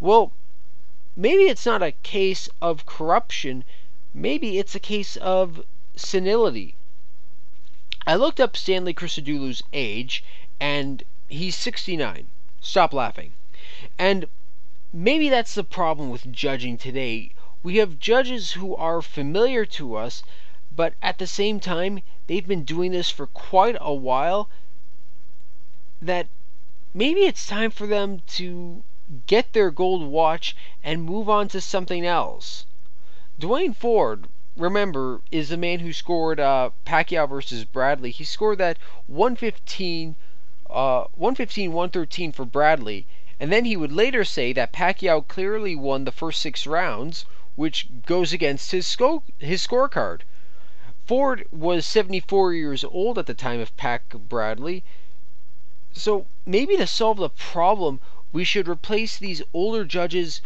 Well, 0.00 0.32
maybe 1.14 1.44
it's 1.44 1.66
not 1.66 1.82
a 1.82 1.92
case 1.92 2.48
of 2.60 2.86
corruption. 2.86 3.64
Maybe 4.12 4.58
it's 4.58 4.74
a 4.74 4.80
case 4.80 5.16
of 5.16 5.64
senility. 5.94 6.74
I 8.06 8.16
looked 8.16 8.40
up 8.40 8.56
Stanley 8.56 8.92
Christodoulou's 8.92 9.62
age, 9.72 10.24
and 10.58 11.02
he's 11.28 11.54
69. 11.56 12.28
Stop 12.60 12.92
laughing. 12.92 13.32
And 13.98 14.26
maybe 14.92 15.28
that's 15.28 15.54
the 15.54 15.64
problem 15.64 16.10
with 16.10 16.32
judging 16.32 16.76
today. 16.78 17.32
We 17.64 17.78
have 17.78 17.98
judges 17.98 18.52
who 18.52 18.76
are 18.76 19.00
familiar 19.00 19.64
to 19.64 19.96
us, 19.96 20.22
but 20.70 20.92
at 21.00 21.16
the 21.16 21.26
same 21.26 21.60
time, 21.60 22.02
they've 22.26 22.46
been 22.46 22.62
doing 22.62 22.92
this 22.92 23.08
for 23.08 23.26
quite 23.26 23.78
a 23.80 23.94
while. 23.94 24.50
That 26.02 26.26
maybe 26.92 27.22
it's 27.22 27.46
time 27.46 27.70
for 27.70 27.86
them 27.86 28.20
to 28.36 28.84
get 29.26 29.54
their 29.54 29.70
gold 29.70 30.02
watch 30.02 30.54
and 30.82 31.04
move 31.04 31.30
on 31.30 31.48
to 31.48 31.60
something 31.62 32.04
else. 32.04 32.66
Duane 33.38 33.72
Ford, 33.72 34.28
remember, 34.58 35.22
is 35.30 35.48
the 35.48 35.56
man 35.56 35.80
who 35.80 35.94
scored 35.94 36.38
uh, 36.38 36.68
Pacquiao 36.84 37.26
versus 37.26 37.64
Bradley. 37.64 38.10
He 38.10 38.24
scored 38.24 38.58
that 38.58 38.76
115, 39.06 40.16
uh, 40.68 41.04
115 41.14 41.72
113 41.72 42.30
for 42.30 42.44
Bradley. 42.44 43.06
And 43.40 43.50
then 43.50 43.64
he 43.64 43.74
would 43.74 43.90
later 43.90 44.22
say 44.22 44.52
that 44.52 44.74
Pacquiao 44.74 45.26
clearly 45.26 45.74
won 45.74 46.04
the 46.04 46.12
first 46.12 46.42
six 46.42 46.66
rounds, 46.66 47.24
which 47.56 47.88
goes 48.04 48.32
against 48.32 48.72
his 48.72 48.86
sco- 48.86 49.22
his 49.38 49.64
scorecard. 49.64 50.22
Ford 51.06 51.46
was 51.52 51.86
74 51.86 52.54
years 52.54 52.82
old 52.82 53.18
at 53.18 53.26
the 53.26 53.34
time 53.34 53.60
of 53.60 53.76
Pac 53.76 54.08
Bradley. 54.08 54.82
So 55.92 56.26
maybe 56.44 56.76
to 56.76 56.86
solve 56.86 57.18
the 57.18 57.28
problem, 57.28 58.00
we 58.32 58.42
should 58.42 58.66
replace 58.66 59.16
these 59.16 59.42
older 59.52 59.84
judges 59.84 60.40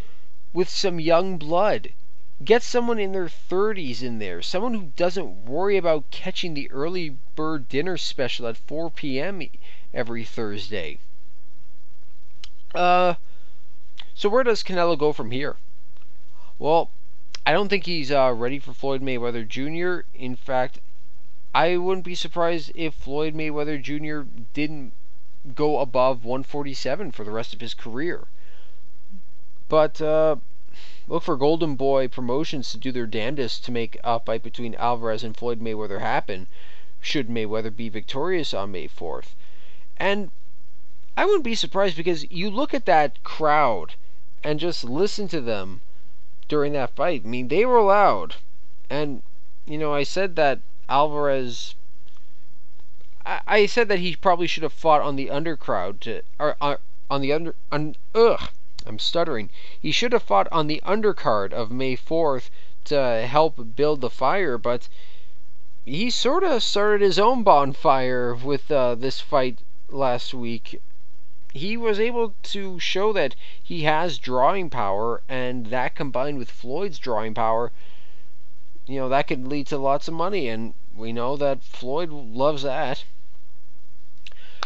with 0.53 0.69
some 0.69 0.99
young 0.99 1.37
blood. 1.37 1.93
Get 2.43 2.61
someone 2.61 2.99
in 2.99 3.11
their 3.11 3.27
30s 3.27 4.03
in 4.03 4.19
there, 4.19 4.41
someone 4.41 4.73
who 4.73 4.91
doesn't 4.95 5.45
worry 5.45 5.77
about 5.77 6.11
catching 6.11 6.53
the 6.53 6.69
early 6.71 7.17
bird 7.35 7.67
dinner 7.67 7.97
special 7.97 8.47
at 8.47 8.57
4 8.57 8.91
p.m. 8.91 9.41
every 9.93 10.23
Thursday. 10.23 10.99
Uh, 12.75 13.15
so 14.13 14.29
where 14.29 14.43
does 14.43 14.61
Canelo 14.61 14.97
go 14.97 15.11
from 15.11 15.31
here? 15.31 15.57
Well, 16.59 16.91
I 17.45 17.53
don't 17.53 17.69
think 17.69 17.85
he's 17.85 18.11
uh, 18.11 18.33
ready 18.35 18.59
for 18.59 18.73
Floyd 18.73 19.01
Mayweather 19.01 19.47
Jr. 19.47 20.05
In 20.13 20.35
fact, 20.35 20.79
I 21.55 21.77
wouldn't 21.77 22.05
be 22.05 22.13
surprised 22.13 22.71
if 22.75 22.93
Floyd 22.93 23.33
Mayweather 23.33 23.81
Jr. 23.81 24.29
didn't 24.53 24.93
go 25.55 25.79
above 25.79 26.25
147 26.25 27.11
for 27.11 27.23
the 27.23 27.31
rest 27.31 27.53
of 27.53 27.61
his 27.61 27.73
career. 27.73 28.27
But 29.67 30.01
uh, 30.01 30.35
look 31.07 31.23
for 31.23 31.37
Golden 31.37 31.75
Boy 31.75 32.07
Promotions 32.07 32.71
to 32.71 32.77
do 32.77 32.91
their 32.91 33.07
damnedest 33.07 33.63
to 33.65 33.71
make 33.71 33.97
a 34.03 34.19
fight 34.19 34.43
between 34.43 34.75
Alvarez 34.75 35.23
and 35.23 35.35
Floyd 35.35 35.61
Mayweather 35.61 36.01
happen, 36.01 36.47
should 36.99 37.29
Mayweather 37.29 37.75
be 37.75 37.89
victorious 37.89 38.53
on 38.53 38.71
May 38.71 38.87
4th. 38.87 39.33
And 39.97 40.31
I 41.15 41.25
wouldn't 41.25 41.43
be 41.43 41.55
surprised 41.55 41.97
because 41.97 42.29
you 42.29 42.49
look 42.49 42.73
at 42.73 42.85
that 42.85 43.23
crowd 43.23 43.95
and 44.43 44.59
just 44.59 44.83
listen 44.83 45.27
to 45.29 45.41
them 45.41 45.81
during 46.49 46.73
that 46.73 46.95
fight. 46.95 47.21
I 47.23 47.27
mean, 47.27 47.47
they 47.47 47.63
were 47.63 47.81
loud. 47.81 48.35
And, 48.89 49.21
you 49.65 49.77
know, 49.77 49.93
I 49.93 50.03
said 50.03 50.35
that 50.35 50.59
Alvarez. 50.89 51.75
I, 53.25 53.41
I 53.47 53.65
said 53.67 53.87
that 53.87 53.99
he 53.99 54.15
probably 54.15 54.47
should 54.47 54.63
have 54.63 54.73
fought 54.73 55.01
on 55.01 55.15
the 55.15 55.29
undercrowd 55.29 55.99
to. 56.01 56.23
Or, 56.39 56.57
uh, 56.59 56.77
on 57.09 57.21
the 57.21 57.31
under. 57.31 57.55
On, 57.71 57.95
ugh! 58.15 58.49
I'm 58.85 58.97
stuttering. 58.97 59.51
He 59.79 59.91
should 59.91 60.11
have 60.13 60.23
fought 60.23 60.47
on 60.51 60.67
the 60.67 60.81
undercard 60.83 61.53
of 61.53 61.69
May 61.69 61.95
4th 61.95 62.49
to 62.85 63.27
help 63.27 63.75
build 63.75 64.01
the 64.01 64.09
fire, 64.09 64.57
but 64.57 64.89
he 65.85 66.09
sort 66.09 66.43
of 66.43 66.63
started 66.63 67.01
his 67.01 67.19
own 67.19 67.43
bonfire 67.43 68.33
with 68.33 68.71
uh, 68.71 68.95
this 68.95 69.21
fight 69.21 69.59
last 69.89 70.33
week 70.33 70.81
he 71.53 71.75
was 71.75 71.99
able 71.99 72.35
to 72.43 72.79
show 72.79 73.11
that 73.13 73.35
he 73.61 73.83
has 73.83 74.19
drawing 74.19 74.69
power, 74.69 75.21
and 75.27 75.67
that 75.67 75.95
combined 75.95 76.37
with 76.37 76.51
Floyd's 76.51 76.99
drawing 76.99 77.33
power, 77.33 77.71
you 78.85 78.99
know, 78.99 79.09
that 79.09 79.27
could 79.27 79.47
lead 79.47 79.67
to 79.67 79.77
lots 79.77 80.07
of 80.07 80.13
money, 80.13 80.47
and 80.47 80.73
we 80.95 81.11
know 81.11 81.35
that 81.37 81.63
Floyd 81.63 82.09
loves 82.09 82.63
that. 82.63 83.03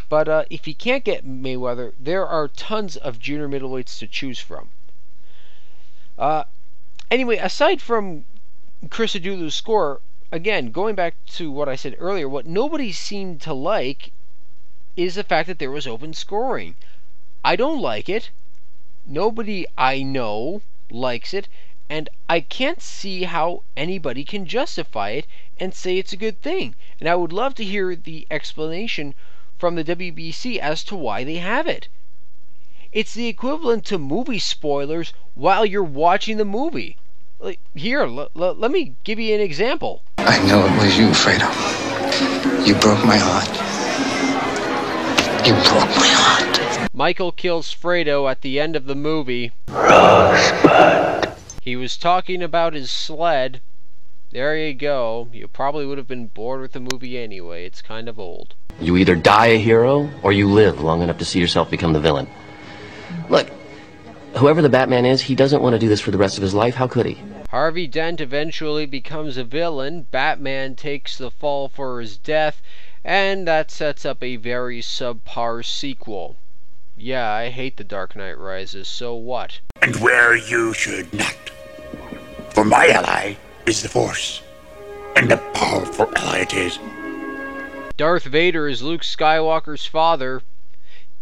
But 0.10 0.28
uh, 0.28 0.46
if 0.50 0.66
he 0.66 0.74
can't 0.74 1.04
get 1.04 1.26
Mayweather, 1.26 1.94
there 2.00 2.28
are 2.28 2.48
tons 2.48 2.98
of 2.98 3.20
junior 3.20 3.48
middleweights 3.48 3.98
to 4.00 4.08
choose 4.08 4.40
from. 4.40 4.70
Uh, 6.18 6.44
anyway, 7.10 7.38
aside 7.38 7.82
from 7.82 8.26
Christodoulou's 8.90 9.56
score, 9.56 10.02
again, 10.32 10.72
going 10.72 10.96
back 10.96 11.16
to 11.28 11.52
what 11.52 11.70
I 11.70 11.76
said 11.76 11.96
earlier, 11.98 12.28
what 12.28 12.46
nobody 12.46 12.92
seemed 12.92 13.42
to 13.42 13.54
like 13.54 14.12
is 14.96 15.16
the 15.16 15.24
fact 15.24 15.48
that 15.48 15.60
there 15.60 15.72
was 15.72 15.88
open 15.88 16.14
scoring. 16.14 16.76
I 17.44 17.56
don't 17.56 17.82
like 17.82 18.08
it. 18.08 18.30
Nobody 19.06 19.66
I 19.78 20.04
know 20.04 20.62
likes 20.90 21.34
it, 21.34 21.48
and 21.90 22.10
I 22.30 22.40
can't 22.40 22.82
see 22.82 23.24
how 23.24 23.64
anybody 23.76 24.24
can 24.24 24.46
justify 24.46 25.10
it 25.10 25.28
and 25.60 25.74
say 25.74 25.98
it's 25.98 26.14
a 26.14 26.18
good 26.18 26.42
thing. 26.42 26.76
And 27.00 27.10
I 27.10 27.16
would 27.16 27.34
love 27.34 27.56
to 27.56 27.64
hear 27.64 27.96
the 27.96 28.28
explanation 28.32 29.14
from 29.58 29.76
the 29.76 29.84
WBC 29.84 30.58
as 30.58 30.84
to 30.86 30.96
why 30.96 31.24
they 31.24 31.36
have 31.36 31.68
it. 31.68 31.88
It's 32.92 33.14
the 33.14 33.28
equivalent 33.28 33.86
to 33.86 33.98
movie 33.98 34.40
spoilers 34.40 35.14
while 35.34 35.66
you're 35.66 35.84
watching 35.84 36.38
the 36.38 36.46
movie. 36.46 36.98
Here, 37.74 38.02
l- 38.04 38.30
l- 38.36 38.56
let 38.56 38.72
me 38.72 38.96
give 39.04 39.20
you 39.20 39.34
an 39.36 39.42
example. 39.42 40.04
I 40.20 40.38
know 40.48 40.66
it 40.66 40.78
was 40.82 40.98
you, 40.98 41.08
Fredo. 41.08 41.50
You 42.68 42.76
broke 42.76 43.04
my 43.04 43.18
heart. 43.18 43.63
You 45.46 45.54
broke 45.56 45.90
my 45.98 46.08
heart. 46.08 46.90
Michael 46.94 47.34
kills 47.34 47.74
Fredo 47.76 48.32
at 48.32 48.42
the 48.42 48.62
end 48.62 48.78
of 48.78 48.86
the 48.86 48.96
movie. 48.96 49.52
Rosebud. 49.68 51.36
He 51.62 51.76
was 51.76 51.98
talking 51.98 52.42
about 52.42 52.74
his 52.74 52.90
sled. 52.90 53.60
There 54.32 54.56
you 54.56 54.74
go. 54.74 55.28
You 55.34 55.50
probably 55.50 55.86
would 55.86 55.98
have 55.98 56.08
been 56.08 56.28
bored 56.28 56.62
with 56.62 56.72
the 56.72 56.80
movie 56.80 57.18
anyway. 57.18 57.66
It's 57.66 57.82
kind 57.82 58.08
of 58.08 58.18
old. 58.18 58.56
You 58.80 58.96
either 58.96 59.16
die 59.16 59.48
a 59.48 59.60
hero 59.60 60.10
or 60.24 60.32
you 60.32 60.50
live 60.50 60.80
long 60.80 61.02
enough 61.02 61.18
to 61.18 61.26
see 61.26 61.42
yourself 61.42 61.70
become 61.70 61.92
the 61.92 62.00
villain. 62.00 62.28
Look, 63.30 63.50
whoever 64.38 64.62
the 64.62 64.70
Batman 64.70 65.06
is, 65.06 65.22
he 65.22 65.36
doesn't 65.36 65.62
want 65.62 65.74
to 65.74 65.80
do 65.80 65.90
this 65.90 66.00
for 66.00 66.12
the 66.12 66.18
rest 66.18 66.38
of 66.38 66.42
his 66.42 66.54
life. 66.54 66.76
How 66.76 66.88
could 66.88 67.06
he? 67.06 67.22
Harvey 67.50 67.86
Dent 67.86 68.22
eventually 68.22 68.86
becomes 68.86 69.36
a 69.36 69.44
villain. 69.44 70.08
Batman 70.10 70.76
takes 70.76 71.18
the 71.18 71.30
fall 71.30 71.68
for 71.68 72.00
his 72.00 72.18
death, 72.18 72.62
and 73.06 73.46
that 73.46 73.70
sets 73.70 74.06
up 74.06 74.24
a 74.24 74.38
very 74.38 74.82
subpar 74.82 75.66
sequel. 75.66 76.38
Yeah, 76.96 77.30
I 77.30 77.50
hate 77.50 77.76
The 77.76 77.84
Dark 77.84 78.16
Knight 78.16 78.38
Rises, 78.38 78.88
so 78.88 79.14
what? 79.14 79.60
And 79.82 79.96
where 79.98 80.36
you 80.36 80.74
should 80.74 81.14
not. 81.14 81.36
For 82.52 82.64
my 82.64 82.88
ally 82.88 83.36
is 83.66 83.82
the 83.82 83.90
Force. 83.90 84.42
And 85.16 85.32
a 85.32 85.38
powerful 85.54 86.10
ally 86.16 86.40
it 86.40 86.54
is. 86.54 86.80
Darth 87.98 88.24
Vader 88.24 88.68
is 88.70 88.82
Luke 88.82 89.02
Skywalker's 89.02 89.86
father. 89.86 90.42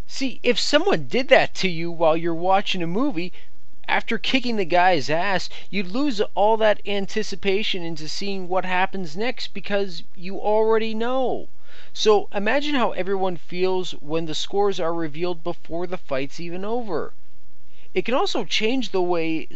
See, 0.06 0.40
if 0.44 0.60
someone 0.60 1.08
did 1.08 1.30
that 1.30 1.56
to 1.56 1.70
you 1.70 1.90
while 1.90 2.16
you're 2.16 2.36
watching 2.36 2.84
a 2.84 2.88
movie, 2.88 3.34
after 3.88 4.18
kicking 4.18 4.58
the 4.58 4.66
guy's 4.66 5.10
ass, 5.10 5.50
you'd 5.70 5.88
lose 5.88 6.22
all 6.36 6.58
that 6.58 6.80
anticipation 6.86 7.82
into 7.82 8.08
seeing 8.08 8.48
what 8.48 8.66
happens 8.66 9.18
next 9.18 9.54
because 9.54 10.04
you 10.16 10.40
already 10.40 10.94
know. 10.94 11.48
So 11.94 12.28
imagine 12.32 12.76
how 12.76 12.92
everyone 12.92 13.38
feels 13.38 13.94
when 13.94 14.28
the 14.28 14.36
scores 14.36 14.80
are 14.80 14.94
revealed 14.94 15.44
before 15.44 15.88
the 15.88 15.98
fight's 15.98 16.40
even 16.40 16.64
over. 16.64 17.14
It 17.94 18.06
can 18.06 18.14
also 18.14 18.46
change 18.46 18.92
the 18.92 19.02
way 19.02 19.48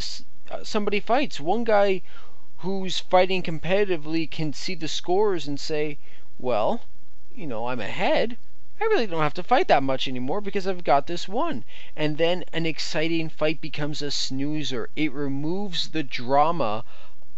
uh, 0.50 0.64
somebody 0.64 1.00
fights. 1.00 1.40
One 1.40 1.64
guy 1.64 2.02
who's 2.58 3.00
fighting 3.00 3.44
competitively 3.44 4.30
can 4.30 4.54
see 4.54 4.74
the 4.74 4.88
scores 4.88 5.48
and 5.48 5.60
say, 5.60 6.00
well, 6.40 6.82
you 7.36 7.46
know, 7.46 7.68
I'm 7.68 7.80
ahead. 7.80 8.38
I 8.82 8.86
really 8.86 9.08
don't 9.08 9.22
have 9.22 9.34
to 9.36 9.44
fight 9.44 9.68
that 9.70 9.84
much 9.84 10.08
anymore 10.08 10.42
because 10.42 10.68
I've 10.68 10.84
got 10.84 11.08
this 11.08 11.30
one. 11.30 11.64
And 11.96 12.18
then 12.18 12.44
an 12.52 12.66
exciting 12.66 13.30
fight 13.30 13.62
becomes 13.62 14.02
a 14.02 14.12
snoozer. 14.12 14.90
It 14.96 15.14
removes 15.14 15.90
the 15.90 16.04
drama 16.04 16.84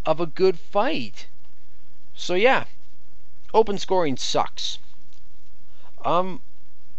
of 0.06 0.20
a 0.20 0.26
good 0.26 0.58
fight. 0.58 1.28
So 2.16 2.34
yeah, 2.34 2.66
open 3.58 3.78
scoring 3.78 4.18
sucks. 4.18 4.78
Um 6.06 6.42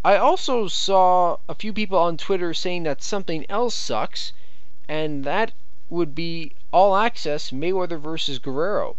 I 0.05 0.17
also 0.17 0.69
saw 0.69 1.39
a 1.49 1.55
few 1.55 1.73
people 1.73 1.99
on 1.99 2.17
Twitter 2.17 2.55
saying 2.55 2.85
that 2.85 3.03
something 3.03 3.45
else 3.51 3.75
sucks, 3.75 4.33
and 4.89 5.25
that 5.25 5.53
would 5.91 6.15
be 6.15 6.53
all 6.73 6.97
access 6.97 7.51
Mayweather 7.51 7.99
versus 7.99 8.39
Guerrero. 8.39 8.97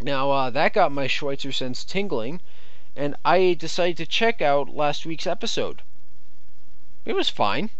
Now, 0.00 0.30
uh, 0.30 0.50
that 0.50 0.74
got 0.74 0.92
my 0.92 1.06
Schweitzer 1.06 1.52
sense 1.52 1.84
tingling, 1.84 2.40
and 2.96 3.16
I 3.24 3.54
decided 3.54 3.96
to 3.98 4.06
check 4.06 4.42
out 4.42 4.68
last 4.74 5.06
week's 5.06 5.26
episode. 5.26 5.82
It 7.04 7.14
was 7.14 7.28
fine. 7.28 7.70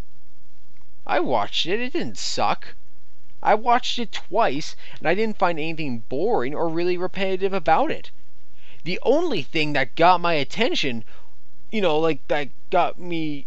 I 1.07 1.21
watched 1.21 1.67
it, 1.67 1.81
it 1.81 1.93
didn't 1.93 2.19
suck. 2.19 2.75
I 3.43 3.55
watched 3.55 3.99
it 3.99 4.13
twice, 4.13 4.77
and 4.99 5.09
I 5.09 5.15
didn't 5.15 5.39
find 5.39 5.59
anything 5.59 6.05
boring 6.09 6.55
or 6.55 6.69
really 6.69 6.97
repetitive 6.97 7.53
about 7.53 7.91
it. 7.91 8.11
The 8.89 9.01
only 9.03 9.43
thing 9.43 9.75
that 9.75 9.97
got 9.97 10.19
my 10.19 10.33
attention, 10.33 11.05
you 11.71 11.83
know, 11.83 11.99
like 11.99 12.27
that 12.29 12.49
got 12.71 12.99
me 12.99 13.47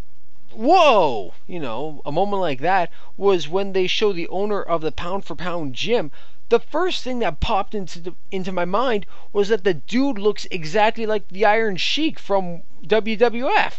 whoa, 0.52 1.34
you 1.48 1.58
know, 1.58 2.00
a 2.06 2.12
moment 2.12 2.40
like 2.40 2.60
that 2.60 2.92
was 3.16 3.48
when 3.48 3.72
they 3.72 3.88
show 3.88 4.12
the 4.12 4.28
owner 4.28 4.62
of 4.62 4.82
the 4.82 4.92
pound 4.92 5.24
for 5.24 5.34
pound 5.34 5.74
gym. 5.74 6.12
The 6.48 6.60
first 6.60 7.02
thing 7.02 7.18
that 7.18 7.40
popped 7.40 7.74
into 7.74 7.98
the, 7.98 8.14
into 8.30 8.52
my 8.52 8.64
mind 8.64 9.04
was 9.32 9.48
that 9.48 9.64
the 9.64 9.74
dude 9.74 10.16
looks 10.16 10.46
exactly 10.52 11.06
like 11.06 11.26
the 11.26 11.44
Iron 11.44 11.76
Sheik 11.76 12.20
from 12.20 12.62
WWF. 12.86 13.78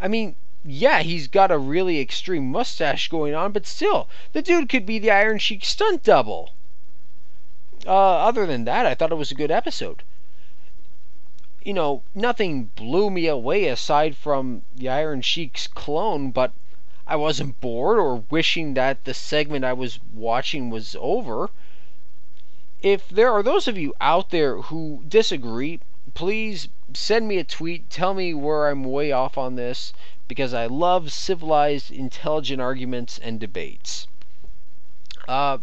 I 0.00 0.08
mean, 0.08 0.34
yeah, 0.64 1.02
he's 1.02 1.28
got 1.28 1.52
a 1.52 1.56
really 1.56 2.00
extreme 2.00 2.50
mustache 2.50 3.06
going 3.06 3.32
on, 3.32 3.52
but 3.52 3.68
still, 3.68 4.08
the 4.32 4.42
dude 4.42 4.68
could 4.68 4.86
be 4.86 4.98
the 4.98 5.12
Iron 5.12 5.38
Sheik 5.38 5.64
stunt 5.64 6.02
double. 6.02 6.50
Uh, 7.86 7.92
other 7.92 8.44
than 8.44 8.64
that, 8.64 8.86
I 8.86 8.96
thought 8.96 9.12
it 9.12 9.14
was 9.14 9.30
a 9.30 9.36
good 9.36 9.52
episode 9.52 10.02
you 11.64 11.72
know, 11.72 12.02
nothing 12.14 12.70
blew 12.76 13.08
me 13.08 13.26
away 13.26 13.66
aside 13.68 14.14
from 14.14 14.62
the 14.74 14.88
Iron 14.88 15.22
Sheik's 15.22 15.66
clone, 15.66 16.30
but 16.30 16.52
I 17.06 17.16
wasn't 17.16 17.60
bored 17.60 17.98
or 17.98 18.24
wishing 18.28 18.74
that 18.74 19.04
the 19.04 19.14
segment 19.14 19.64
I 19.64 19.72
was 19.72 19.98
watching 20.12 20.68
was 20.68 20.94
over. 21.00 21.48
If 22.82 23.08
there 23.08 23.32
are 23.32 23.42
those 23.42 23.66
of 23.66 23.78
you 23.78 23.94
out 23.98 24.28
there 24.28 24.60
who 24.60 25.04
disagree, 25.08 25.80
please 26.12 26.68
send 26.92 27.26
me 27.28 27.38
a 27.38 27.44
tweet. 27.44 27.88
Tell 27.88 28.12
me 28.12 28.34
where 28.34 28.68
I'm 28.68 28.84
way 28.84 29.10
off 29.10 29.38
on 29.38 29.56
this 29.56 29.94
because 30.28 30.52
I 30.52 30.66
love 30.66 31.12
civilized, 31.12 31.90
intelligent 31.90 32.60
arguments 32.60 33.18
and 33.18 33.40
debates. 33.40 34.06
Uh, 35.26 35.58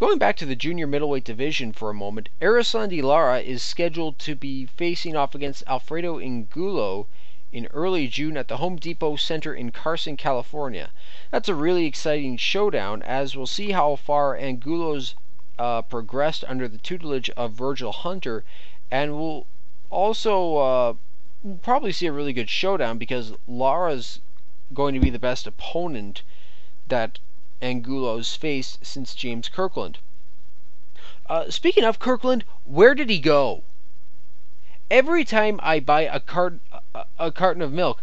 Going 0.00 0.18
back 0.18 0.36
to 0.38 0.46
the 0.46 0.56
junior 0.56 0.88
middleweight 0.88 1.22
division 1.22 1.72
for 1.72 1.88
a 1.88 1.94
moment, 1.94 2.28
Erislandy 2.40 3.00
Lara 3.00 3.38
is 3.38 3.62
scheduled 3.62 4.18
to 4.18 4.34
be 4.34 4.66
facing 4.66 5.14
off 5.14 5.36
against 5.36 5.62
Alfredo 5.68 6.18
Angulo 6.18 7.06
in 7.52 7.66
early 7.66 8.08
June 8.08 8.36
at 8.36 8.48
the 8.48 8.56
Home 8.56 8.74
Depot 8.74 9.14
Center 9.14 9.54
in 9.54 9.70
Carson, 9.70 10.16
California. 10.16 10.90
That's 11.30 11.48
a 11.48 11.54
really 11.54 11.86
exciting 11.86 12.36
showdown, 12.38 13.04
as 13.04 13.36
we'll 13.36 13.46
see 13.46 13.70
how 13.70 13.94
far 13.94 14.36
Angulo's 14.36 15.14
uh, 15.60 15.82
progressed 15.82 16.42
under 16.48 16.66
the 16.66 16.78
tutelage 16.78 17.30
of 17.30 17.52
Virgil 17.52 17.92
Hunter, 17.92 18.44
and 18.90 19.16
we'll 19.16 19.46
also 19.90 20.56
uh, 20.56 20.94
probably 21.62 21.92
see 21.92 22.06
a 22.06 22.12
really 22.12 22.32
good 22.32 22.50
showdown 22.50 22.98
because 22.98 23.34
Lara's 23.46 24.18
going 24.72 24.94
to 24.94 25.00
be 25.00 25.10
the 25.10 25.20
best 25.20 25.46
opponent 25.46 26.22
that 26.88 27.20
Angulo's 27.64 28.36
face 28.36 28.76
since 28.82 29.14
James 29.14 29.48
Kirkland. 29.48 29.98
Uh, 31.26 31.50
speaking 31.50 31.82
of 31.82 31.98
Kirkland, 31.98 32.44
where 32.64 32.94
did 32.94 33.08
he 33.08 33.18
go? 33.18 33.64
Every 34.90 35.24
time 35.24 35.58
I 35.62 35.80
buy 35.80 36.02
a, 36.02 36.20
cart, 36.20 36.60
a, 36.94 37.06
a 37.18 37.32
carton 37.32 37.62
of 37.62 37.72
milk, 37.72 38.02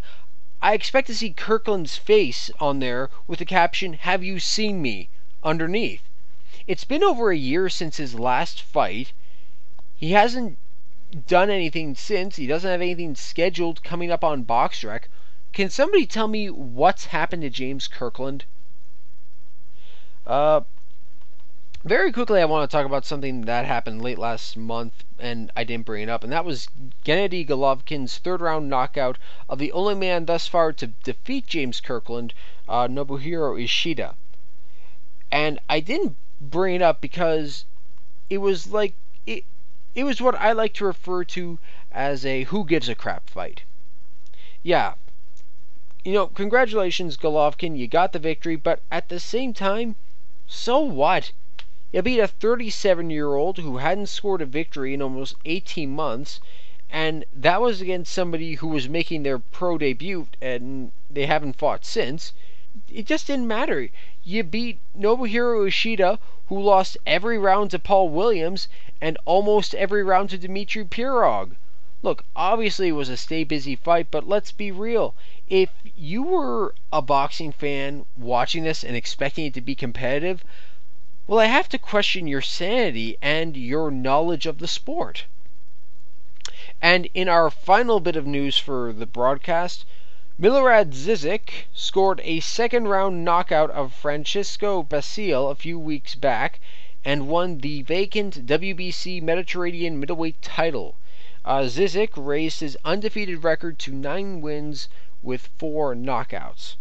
I 0.60 0.74
expect 0.74 1.06
to 1.06 1.14
see 1.14 1.32
Kirkland's 1.32 1.96
face 1.96 2.50
on 2.58 2.80
there 2.80 3.08
with 3.28 3.38
the 3.38 3.44
caption, 3.44 3.92
Have 3.92 4.24
you 4.24 4.40
seen 4.40 4.82
me? 4.82 5.08
underneath. 5.44 6.02
It's 6.66 6.84
been 6.84 7.04
over 7.04 7.30
a 7.30 7.36
year 7.36 7.68
since 7.68 7.98
his 7.98 8.18
last 8.18 8.62
fight. 8.62 9.12
He 9.94 10.10
hasn't 10.10 10.58
done 11.28 11.50
anything 11.50 11.94
since. 11.94 12.34
He 12.34 12.48
doesn't 12.48 12.68
have 12.68 12.80
anything 12.80 13.14
scheduled 13.14 13.84
coming 13.84 14.10
up 14.10 14.24
on 14.24 14.44
BoxRec. 14.44 15.02
Can 15.52 15.70
somebody 15.70 16.04
tell 16.04 16.26
me 16.26 16.50
what's 16.50 17.06
happened 17.06 17.42
to 17.42 17.50
James 17.50 17.86
Kirkland? 17.86 18.44
Uh, 20.26 20.60
very 21.84 22.12
quickly, 22.12 22.40
I 22.40 22.44
want 22.44 22.70
to 22.70 22.74
talk 22.74 22.86
about 22.86 23.04
something 23.04 23.42
that 23.42 23.64
happened 23.64 24.02
late 24.02 24.18
last 24.18 24.56
month, 24.56 25.02
and 25.18 25.50
I 25.56 25.64
didn't 25.64 25.84
bring 25.84 26.04
it 26.04 26.08
up, 26.08 26.22
and 26.22 26.32
that 26.32 26.44
was 26.44 26.68
Gennady 27.04 27.44
Golovkin's 27.44 28.18
third 28.18 28.40
round 28.40 28.70
knockout 28.70 29.18
of 29.48 29.58
the 29.58 29.72
only 29.72 29.96
man 29.96 30.26
thus 30.26 30.46
far 30.46 30.72
to 30.74 30.86
defeat 30.86 31.48
James 31.48 31.80
Kirkland, 31.80 32.34
uh, 32.68 32.86
Nobuhiro 32.86 33.60
Ishida. 33.60 34.14
And 35.32 35.58
I 35.68 35.80
didn't 35.80 36.16
bring 36.40 36.76
it 36.76 36.82
up 36.82 37.00
because 37.00 37.64
it 38.30 38.38
was 38.38 38.68
like 38.68 38.94
it. 39.26 39.44
It 39.96 40.04
was 40.04 40.20
what 40.20 40.36
I 40.36 40.52
like 40.52 40.74
to 40.74 40.84
refer 40.84 41.24
to 41.24 41.58
as 41.90 42.24
a 42.24 42.44
who 42.44 42.64
gives 42.64 42.88
a 42.88 42.94
crap 42.94 43.28
fight. 43.28 43.64
Yeah, 44.62 44.94
you 46.04 46.12
know, 46.12 46.26
congratulations, 46.28 47.16
Golovkin, 47.16 47.76
you 47.76 47.86
got 47.86 48.12
the 48.12 48.18
victory, 48.18 48.56
but 48.56 48.80
at 48.90 49.08
the 49.08 49.20
same 49.20 49.52
time, 49.52 49.96
so 50.54 50.80
what? 50.80 51.32
You 51.92 52.02
beat 52.02 52.20
a 52.20 52.28
37 52.28 53.08
year 53.08 53.36
old 53.36 53.56
who 53.56 53.78
hadn't 53.78 54.08
scored 54.08 54.42
a 54.42 54.44
victory 54.44 54.92
in 54.92 55.00
almost 55.00 55.34
18 55.46 55.88
months, 55.88 56.40
and 56.90 57.24
that 57.32 57.62
was 57.62 57.80
against 57.80 58.12
somebody 58.12 58.56
who 58.56 58.68
was 58.68 58.86
making 58.86 59.22
their 59.22 59.38
pro 59.38 59.78
debut 59.78 60.28
and 60.42 60.92
they 61.08 61.24
haven't 61.24 61.56
fought 61.56 61.86
since. 61.86 62.34
It 62.90 63.06
just 63.06 63.28
didn't 63.28 63.48
matter. 63.48 63.88
You 64.24 64.42
beat 64.42 64.78
Nobuhiro 64.94 65.66
Ishida, 65.66 66.18
who 66.48 66.60
lost 66.60 66.98
every 67.06 67.38
round 67.38 67.70
to 67.70 67.78
Paul 67.78 68.10
Williams 68.10 68.68
and 69.00 69.16
almost 69.24 69.74
every 69.74 70.04
round 70.04 70.28
to 70.30 70.38
Dmitry 70.38 70.84
Pirog. 70.84 71.56
Look, 72.04 72.24
obviously 72.34 72.88
it 72.88 72.98
was 72.98 73.08
a 73.08 73.16
stay 73.16 73.44
busy 73.44 73.76
fight, 73.76 74.08
but 74.10 74.26
let's 74.26 74.50
be 74.50 74.72
real. 74.72 75.14
If 75.48 75.70
you 75.96 76.24
were 76.24 76.74
a 76.92 77.00
boxing 77.00 77.52
fan 77.52 78.06
watching 78.16 78.64
this 78.64 78.82
and 78.82 78.96
expecting 78.96 79.46
it 79.46 79.54
to 79.54 79.60
be 79.60 79.76
competitive, 79.76 80.42
well, 81.28 81.38
I 81.38 81.46
have 81.46 81.68
to 81.68 81.78
question 81.78 82.26
your 82.26 82.42
sanity 82.42 83.16
and 83.22 83.56
your 83.56 83.92
knowledge 83.92 84.46
of 84.46 84.58
the 84.58 84.66
sport. 84.66 85.26
And 86.80 87.06
in 87.14 87.28
our 87.28 87.50
final 87.50 88.00
bit 88.00 88.16
of 88.16 88.26
news 88.26 88.58
for 88.58 88.92
the 88.92 89.06
broadcast, 89.06 89.84
Milorad 90.40 90.90
Zizik 90.90 91.66
scored 91.72 92.20
a 92.24 92.40
second 92.40 92.88
round 92.88 93.24
knockout 93.24 93.70
of 93.70 93.94
Francisco 93.94 94.82
Basile 94.82 95.50
a 95.50 95.54
few 95.54 95.78
weeks 95.78 96.16
back 96.16 96.58
and 97.04 97.28
won 97.28 97.58
the 97.58 97.82
vacant 97.82 98.44
WBC 98.44 99.22
Mediterranean 99.22 100.00
middleweight 100.00 100.42
title. 100.42 100.96
Uh, 101.44 101.62
Zizik 101.62 102.10
raised 102.14 102.60
his 102.60 102.78
undefeated 102.84 103.42
record 103.42 103.76
to 103.80 103.92
nine 103.92 104.40
wins 104.40 104.88
with 105.22 105.50
four 105.58 105.92
knockouts. 105.92 106.76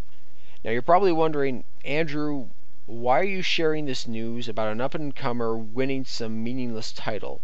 Now 0.64 0.70
you're 0.70 0.84
probably 0.84 1.12
wondering, 1.12 1.64
Andrew, 1.84 2.50
why 2.86 3.22
are 3.22 3.24
you 3.24 3.42
sharing 3.42 3.86
this 3.86 4.08
news 4.08 4.48
about 4.48 4.72
an 4.72 4.80
up 4.80 4.94
and 4.94 5.16
comer 5.16 5.58
winning 5.58 6.06
some 6.06 6.44
meaningless 6.44 6.92
title? 6.92 7.42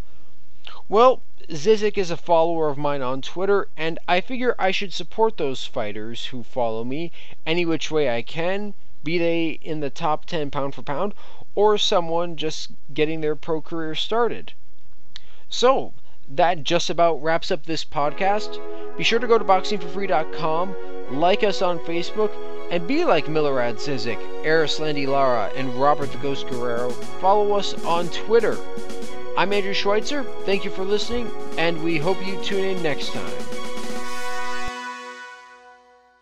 Well, 0.87 1.23
Zizik 1.49 1.97
is 1.97 2.11
a 2.11 2.17
follower 2.17 2.69
of 2.69 2.77
mine 2.77 3.01
on 3.01 3.23
Twitter, 3.23 3.67
and 3.75 3.97
I 4.07 4.21
figure 4.21 4.53
I 4.59 4.69
should 4.69 4.93
support 4.93 5.37
those 5.37 5.65
fighters 5.65 6.27
who 6.27 6.43
follow 6.43 6.83
me 6.83 7.11
any 7.47 7.65
which 7.65 7.89
way 7.89 8.15
I 8.15 8.21
can, 8.21 8.75
be 9.03 9.17
they 9.17 9.57
in 9.63 9.79
the 9.79 9.89
top 9.89 10.25
10 10.25 10.51
pound 10.51 10.75
for 10.75 10.83
pound 10.83 11.15
or 11.55 11.79
someone 11.79 12.35
just 12.35 12.69
getting 12.93 13.21
their 13.21 13.35
pro 13.35 13.59
career 13.59 13.95
started. 13.95 14.53
So, 15.49 15.93
that 16.29 16.63
just 16.63 16.89
about 16.89 17.21
wraps 17.21 17.51
up 17.51 17.65
this 17.65 17.85
podcast. 17.85 18.59
Be 18.97 19.03
sure 19.03 19.19
to 19.19 19.27
go 19.27 19.37
to 19.37 19.45
boxingforfree.com, 19.45 20.75
like 21.11 21.43
us 21.43 21.61
on 21.61 21.79
Facebook, 21.79 22.31
and 22.71 22.87
be 22.87 23.05
like 23.05 23.25
Milorad 23.25 23.75
Zizik, 23.75 24.19
Erislandy 24.43 25.07
Lara, 25.07 25.51
and 25.55 25.73
Robert 25.75 26.11
the 26.11 26.17
Ghost 26.17 26.47
Guerrero. 26.47 26.89
Follow 26.89 27.53
us 27.53 27.73
on 27.85 28.09
Twitter. 28.09 28.57
I'm 29.37 29.53
Andrew 29.53 29.73
Schweitzer. 29.73 30.23
Thank 30.45 30.65
you 30.65 30.71
for 30.71 30.83
listening, 30.83 31.31
and 31.57 31.81
we 31.83 31.97
hope 31.97 32.25
you 32.25 32.41
tune 32.43 32.65
in 32.65 32.81
next 32.81 33.13
time. 33.13 33.46